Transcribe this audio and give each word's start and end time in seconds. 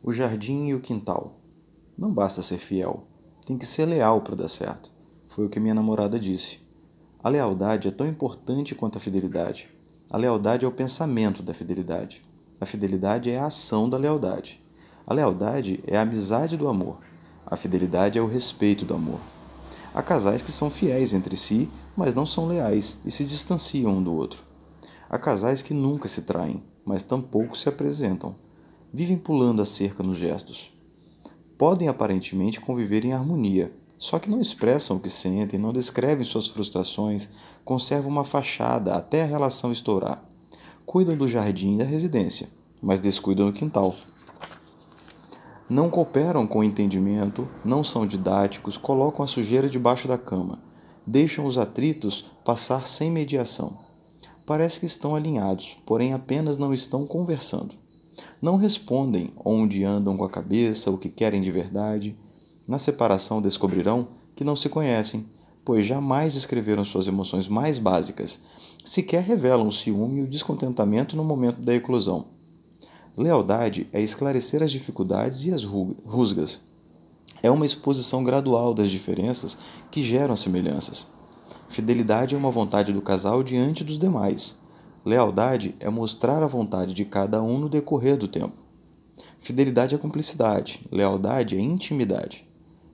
O 0.00 0.12
jardim 0.12 0.66
e 0.66 0.74
o 0.74 0.80
quintal. 0.80 1.40
Não 1.96 2.12
basta 2.12 2.40
ser 2.40 2.58
fiel, 2.58 3.02
tem 3.44 3.58
que 3.58 3.66
ser 3.66 3.84
leal 3.84 4.20
para 4.20 4.36
dar 4.36 4.48
certo. 4.48 4.92
Foi 5.26 5.46
o 5.46 5.48
que 5.48 5.58
minha 5.58 5.74
namorada 5.74 6.20
disse. 6.20 6.60
A 7.22 7.28
lealdade 7.28 7.88
é 7.88 7.90
tão 7.90 8.06
importante 8.06 8.76
quanto 8.76 8.96
a 8.96 9.00
fidelidade. 9.00 9.68
A 10.08 10.16
lealdade 10.16 10.64
é 10.64 10.68
o 10.68 10.72
pensamento 10.72 11.42
da 11.42 11.52
fidelidade. 11.52 12.22
A 12.60 12.64
fidelidade 12.64 13.28
é 13.28 13.38
a 13.38 13.46
ação 13.46 13.90
da 13.90 13.98
lealdade. 13.98 14.62
A 15.04 15.12
lealdade 15.12 15.82
é 15.84 15.98
a 15.98 16.02
amizade 16.02 16.56
do 16.56 16.68
amor. 16.68 17.00
A 17.44 17.56
fidelidade 17.56 18.18
é 18.18 18.22
o 18.22 18.26
respeito 18.28 18.84
do 18.84 18.94
amor. 18.94 19.20
Há 19.92 20.02
casais 20.02 20.42
que 20.42 20.52
são 20.52 20.70
fiéis 20.70 21.12
entre 21.12 21.36
si, 21.36 21.68
mas 21.96 22.14
não 22.14 22.24
são 22.24 22.46
leais 22.46 22.98
e 23.04 23.10
se 23.10 23.24
distanciam 23.24 23.96
um 23.98 24.02
do 24.02 24.14
outro. 24.14 24.44
Há 25.10 25.18
casais 25.18 25.60
que 25.60 25.74
nunca 25.74 26.06
se 26.06 26.22
traem, 26.22 26.62
mas 26.84 27.02
tampouco 27.02 27.58
se 27.58 27.68
apresentam. 27.68 28.36
Vivem 28.92 29.18
pulando 29.18 29.60
a 29.60 29.66
cerca 29.66 30.02
nos 30.02 30.16
gestos. 30.16 30.72
Podem 31.58 31.88
aparentemente 31.88 32.58
conviver 32.58 33.04
em 33.04 33.12
harmonia, 33.12 33.70
só 33.98 34.18
que 34.18 34.30
não 34.30 34.40
expressam 34.40 34.96
o 34.96 35.00
que 35.00 35.10
sentem, 35.10 35.58
não 35.58 35.72
descrevem 35.72 36.24
suas 36.24 36.48
frustrações, 36.48 37.28
conservam 37.64 38.10
uma 38.10 38.24
fachada 38.24 38.94
até 38.94 39.22
a 39.22 39.26
relação 39.26 39.70
estourar. 39.70 40.24
Cuidam 40.86 41.16
do 41.16 41.28
jardim 41.28 41.74
e 41.74 41.78
da 41.78 41.84
residência, 41.84 42.48
mas 42.80 42.98
descuidam 42.98 43.46
do 43.46 43.52
quintal. 43.52 43.94
Não 45.68 45.90
cooperam 45.90 46.46
com 46.46 46.60
o 46.60 46.64
entendimento, 46.64 47.46
não 47.62 47.84
são 47.84 48.06
didáticos, 48.06 48.78
colocam 48.78 49.22
a 49.22 49.28
sujeira 49.28 49.68
debaixo 49.68 50.08
da 50.08 50.16
cama, 50.16 50.58
deixam 51.06 51.44
os 51.44 51.58
atritos 51.58 52.30
passar 52.42 52.86
sem 52.86 53.10
mediação. 53.10 53.76
Parece 54.46 54.80
que 54.80 54.86
estão 54.86 55.14
alinhados, 55.14 55.76
porém 55.84 56.14
apenas 56.14 56.56
não 56.56 56.72
estão 56.72 57.06
conversando. 57.06 57.74
Não 58.40 58.56
respondem 58.56 59.32
onde 59.44 59.84
andam 59.84 60.16
com 60.16 60.24
a 60.24 60.30
cabeça, 60.30 60.90
o 60.90 60.98
que 60.98 61.08
querem 61.08 61.40
de 61.40 61.50
verdade 61.50 62.16
na 62.68 62.78
separação 62.78 63.40
descobrirão 63.40 64.06
que 64.36 64.44
não 64.44 64.54
se 64.54 64.68
conhecem, 64.68 65.26
pois 65.64 65.86
jamais 65.86 66.34
escreveram 66.34 66.84
suas 66.84 67.08
emoções 67.08 67.48
mais 67.48 67.78
básicas, 67.78 68.38
sequer 68.84 69.22
revelam 69.22 69.66
o 69.66 69.72
ciúme 69.72 70.20
e 70.20 70.24
o 70.24 70.28
descontentamento 70.28 71.16
no 71.16 71.24
momento 71.24 71.60
da 71.62 71.74
eclosão. 71.74 72.26
Lealdade 73.16 73.88
é 73.92 74.00
esclarecer 74.00 74.62
as 74.62 74.70
dificuldades 74.70 75.44
e 75.46 75.52
as 75.52 75.64
rusgas. 75.64 76.60
É 77.42 77.50
uma 77.50 77.66
exposição 77.66 78.22
gradual 78.22 78.72
das 78.72 78.90
diferenças 78.90 79.56
que 79.90 80.02
geram 80.02 80.34
as 80.34 80.40
semelhanças. 80.40 81.06
Fidelidade 81.68 82.34
é 82.34 82.38
uma 82.38 82.50
vontade 82.50 82.92
do 82.92 83.02
casal 83.02 83.42
diante 83.42 83.82
dos 83.82 83.98
demais. 83.98 84.54
Lealdade 85.08 85.74
é 85.80 85.88
mostrar 85.88 86.42
a 86.42 86.46
vontade 86.46 86.92
de 86.92 87.02
cada 87.02 87.42
um 87.42 87.56
no 87.56 87.70
decorrer 87.70 88.18
do 88.18 88.28
tempo. 88.28 88.52
Fidelidade 89.40 89.94
é 89.94 89.98
cumplicidade, 89.98 90.86
lealdade 90.92 91.56
é 91.56 91.60
intimidade. 91.60 92.46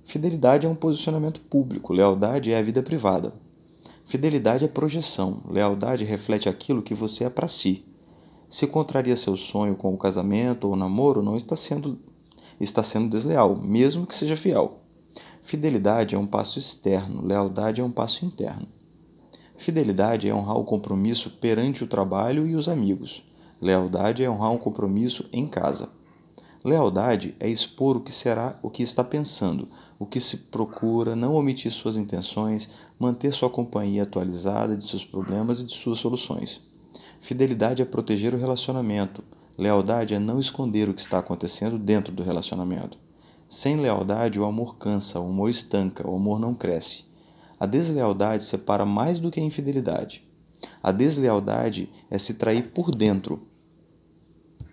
Fidelidade 0.04 0.64
é 0.64 0.70
um 0.70 0.76
posicionamento 0.76 1.40
público, 1.40 1.92
lealdade 1.92 2.52
é 2.52 2.56
a 2.56 2.62
vida 2.62 2.84
privada. 2.84 3.32
Fidelidade 4.04 4.64
é 4.64 4.68
projeção, 4.68 5.42
lealdade 5.50 6.04
reflete 6.04 6.48
aquilo 6.48 6.82
que 6.82 6.94
você 6.94 7.24
é 7.24 7.28
para 7.28 7.48
si. 7.48 7.84
Se 8.48 8.68
contraria 8.68 9.16
seu 9.16 9.36
sonho 9.36 9.74
com 9.74 9.92
o 9.92 9.98
casamento 9.98 10.68
ou 10.68 10.74
o 10.74 10.76
namoro, 10.76 11.20
não 11.20 11.36
está 11.36 11.56
sendo 11.56 11.98
está 12.60 12.84
sendo 12.84 13.10
desleal, 13.10 13.56
mesmo 13.56 14.06
que 14.06 14.14
seja 14.14 14.36
fiel. 14.36 14.78
Fidelidade 15.42 16.14
é 16.14 16.18
um 16.18 16.28
passo 16.28 16.60
externo, 16.60 17.26
lealdade 17.26 17.80
é 17.80 17.84
um 17.84 17.90
passo 17.90 18.24
interno. 18.24 18.68
Fidelidade 19.56 20.28
é 20.28 20.34
honrar 20.34 20.58
o 20.58 20.64
compromisso 20.64 21.30
perante 21.30 21.84
o 21.84 21.86
trabalho 21.86 22.46
e 22.46 22.54
os 22.54 22.68
amigos. 22.68 23.22
Lealdade 23.60 24.22
é 24.22 24.28
honrar 24.28 24.52
um 24.52 24.58
compromisso 24.58 25.26
em 25.32 25.46
casa. 25.46 25.88
Lealdade 26.64 27.34
é 27.38 27.48
expor 27.48 27.96
o 27.96 28.00
que 28.00 28.12
será, 28.12 28.58
o 28.62 28.70
que 28.70 28.82
está 28.82 29.04
pensando, 29.04 29.68
o 29.98 30.06
que 30.06 30.18
se 30.20 30.36
procura, 30.36 31.14
não 31.14 31.34
omitir 31.34 31.70
suas 31.70 31.96
intenções, 31.96 32.68
manter 32.98 33.32
sua 33.32 33.50
companhia 33.50 34.02
atualizada 34.02 34.76
de 34.76 34.82
seus 34.82 35.04
problemas 35.04 35.60
e 35.60 35.64
de 35.64 35.72
suas 35.72 35.98
soluções. 35.98 36.60
Fidelidade 37.20 37.80
é 37.80 37.84
proteger 37.84 38.34
o 38.34 38.38
relacionamento. 38.38 39.22
Lealdade 39.56 40.14
é 40.14 40.18
não 40.18 40.40
esconder 40.40 40.88
o 40.88 40.94
que 40.94 41.00
está 41.00 41.18
acontecendo 41.18 41.78
dentro 41.78 42.12
do 42.12 42.22
relacionamento. 42.22 42.98
Sem 43.48 43.76
lealdade, 43.76 44.40
o 44.40 44.44
amor 44.44 44.76
cansa, 44.76 45.20
o 45.20 45.28
amor 45.28 45.48
estanca, 45.48 46.08
o 46.08 46.16
amor 46.16 46.40
não 46.40 46.54
cresce. 46.54 47.04
A 47.58 47.66
deslealdade 47.66 48.44
separa 48.44 48.84
mais 48.84 49.18
do 49.18 49.30
que 49.30 49.40
a 49.40 49.42
infidelidade. 49.42 50.22
A 50.82 50.90
deslealdade 50.90 51.88
é 52.10 52.18
se 52.18 52.34
trair 52.34 52.70
por 52.72 52.90
dentro, 52.90 53.42